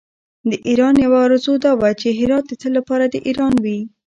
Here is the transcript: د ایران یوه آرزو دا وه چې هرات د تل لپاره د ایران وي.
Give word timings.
د 0.49 0.51
ایران 0.67 0.95
یوه 1.05 1.17
آرزو 1.25 1.53
دا 1.65 1.71
وه 1.81 1.89
چې 2.01 2.09
هرات 2.19 2.43
د 2.47 2.51
تل 2.61 2.71
لپاره 2.77 3.05
د 3.07 3.15
ایران 3.27 3.53
وي. 3.63 3.79